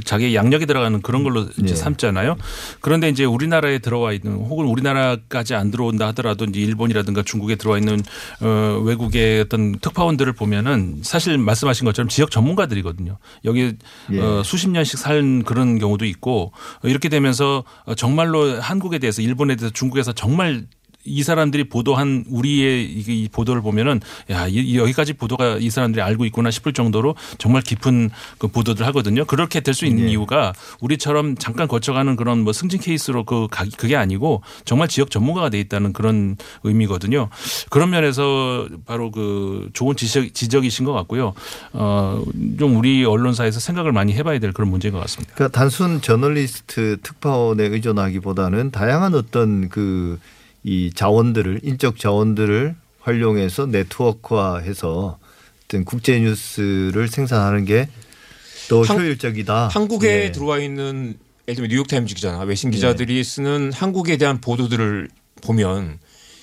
[0.06, 1.74] 자기의 양력이 들어가는 그런 걸로 이제 예.
[1.74, 2.38] 삼잖아요.
[2.80, 8.00] 그런데 이제 우리나라에 들어와 있는 혹은 우리나라까지 안 들어온다 하더라도 이제 일본이라든가 중국에 들어와 있는
[8.40, 13.18] 어 외국의 어떤 특파원들을 보면은 사실 말씀하신 것처럼 지역 전문가들이거든요.
[13.44, 13.74] 여기
[14.10, 14.20] 예.
[14.20, 19.72] 어 수십 년씩 산 그런 경우도 있고 이렇게 되면서 어, 정말로 한국에 대해서 일본에 대해서
[19.72, 20.66] 중국에서 정말
[21.04, 26.50] 이 사람들이 보도한 우리의 이 보도를 보면은 야 이- 여기까지 보도가 이 사람들이 알고 있구나
[26.52, 29.24] 싶을 정도로 정말 깊은 그 보도들 하거든요.
[29.24, 33.96] 그렇게 될 수 있는 이유가 우리처럼 잠깐 거쳐가는 그런 뭐 승진 케이스로 그 가- 그게
[33.96, 37.30] 아니고 정말 지역 전문가가 돼 있다는 그런 의미거든요.
[37.70, 41.32] 그런 면에서 바로 그 좋은 지적, 지적이신 것 같고요.
[41.72, 45.32] 어좀 우리 언론사에서 생각을 많이 해봐야 될 그런 문제인 것 같습니다.
[45.34, 50.18] 그러니까 단순 저널리스트 특파원에 의존하기보다는 다양한 어떤 그
[50.64, 55.18] 이 자원들을 인적 자원들을 활용해서 네트워크화해서
[55.64, 59.68] 어떤 국제 뉴스를 생산하는 게더 한- 효율적이다.
[59.68, 60.32] 한국에 예.
[60.32, 65.08] 들어와 있는 예를 들면 뉴욕타임즈 기자나 외신 기자들이 쓰는 한국에 대한 보도들을
[65.42, 65.98] 보면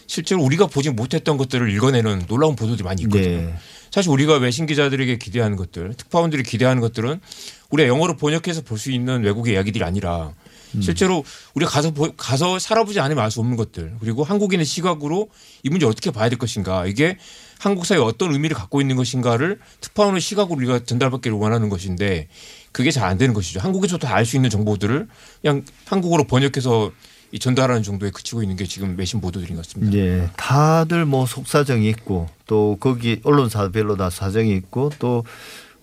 [0.08, 3.30] 실제로 우리가 보지 못했던 것들을 읽어내는 놀라운 보도들이 많이 있거든요.
[3.30, 3.54] 예.
[3.92, 7.20] 사실 우리가 외신 기자들에게 기대하는 것들, 특파원들이 기대하는 것들은
[7.70, 10.34] 우리가 영어로 번역해서 볼 수 있는 외국의 이야기들이 아니라
[10.82, 11.24] 실제로
[11.56, 15.30] 우리가 가서 보- 가서 살아보지 않으면 알 수 없는 것들 그리고 한국인의 시각으로
[15.64, 17.18] 이 문제 를 어떻게 봐야 될 것인가 이게
[17.60, 22.28] 한국 사회에 어떤 의미를 갖고 있는 것인가를 특파원의 시각으로 우리가 전달받기를 원하는 것인데
[22.72, 23.60] 그게 잘 안 되는 것이죠.
[23.60, 25.08] 한국에서도 알 수 있는 정보들을
[25.42, 26.92] 그냥 한국어로 번역해서
[27.32, 29.96] 이 전달하는 정도에 그치고 있는 게 지금 외신 보도들인 것 같습니다.
[29.98, 35.24] 예, 다들 뭐 속사정이 있고 또 거기 언론사별로 다 사정이 있고 또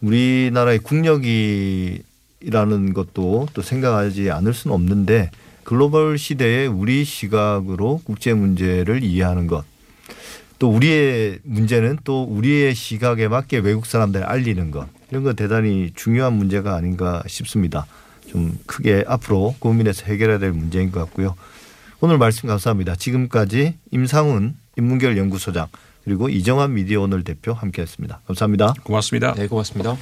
[0.01, 2.03] 우리나라의 국력이
[2.44, 5.31] 라는 것도 또 생각하지 않을 수는 없는데
[5.64, 9.64] 글로벌 시대에 우리 시각으로 국제 문제를 이해하는 것.
[10.59, 14.88] 또 우리의 문제는 또 우리의 시각에 맞게 외국 사람들에 알리는 것.
[15.11, 17.87] 이런 거 대단히 중요한 문제가 아닌가 싶습니다.
[18.27, 21.35] 좀 크게 앞으로 고민해서 해결해야 될 문제인 것 같고요.
[22.01, 22.96] 오늘 말씀 감사합니다.
[22.96, 25.66] 지금까지 임상훈 인문결 연구소장
[26.05, 28.20] 그리고 이정환 미디어 오늘 대표 함께했습니다.
[28.27, 28.75] 감사합니다.
[28.85, 29.35] 고맙습니다.
[29.35, 29.96] 네, 고맙습니다.